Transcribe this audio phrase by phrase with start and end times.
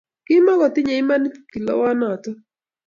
[0.25, 2.37] Kimukotinye imanit kilowonotok